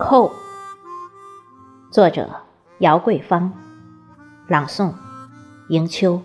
[0.00, 0.32] 扣。
[1.92, 2.26] 作者：
[2.78, 3.52] 姚桂芳，
[4.48, 4.94] 朗诵：
[5.68, 6.22] 迎秋。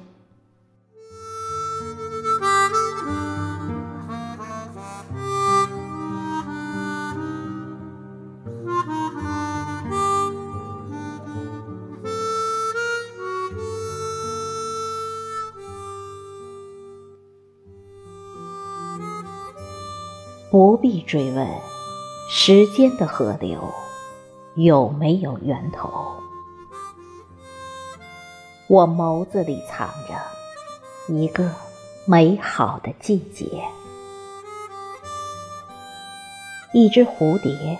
[20.50, 21.75] 不必追问
[22.28, 23.72] 时间的河流
[24.56, 26.16] 有没有源头，
[28.68, 31.52] 我眸子里藏着一个
[32.06, 33.64] 美好的季节。
[36.74, 37.78] 一只蝴蝶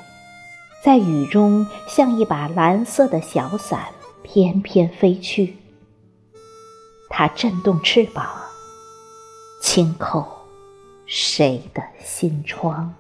[0.84, 3.88] 在雨中像一把蓝色的小伞
[4.22, 5.58] 翩翩飞去，
[7.10, 8.28] 它震动翅膀，
[9.60, 10.24] 轻叩。
[11.08, 12.94] 谁的心窗？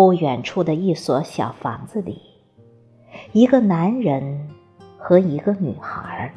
[0.00, 2.22] 不远处的一所小房子里，
[3.32, 4.48] 一个男人
[4.96, 6.32] 和一个女孩，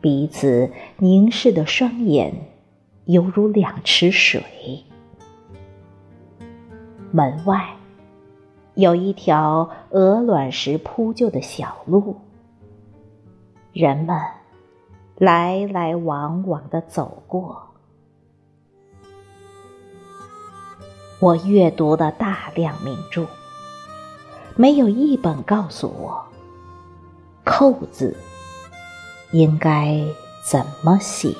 [0.00, 2.32] 彼此凝视的双眼，
[3.04, 4.42] 犹如两池水。
[7.10, 7.68] 门外
[8.76, 12.16] 有一条鹅卵石铺就的小路，
[13.74, 14.18] 人们。
[15.16, 17.69] 来来往往的走过，
[21.20, 23.26] 我阅读的大量名著，
[24.56, 26.24] 没有一本告诉我
[27.44, 28.16] “扣”字
[29.30, 30.02] 应该
[30.42, 31.36] 怎么写。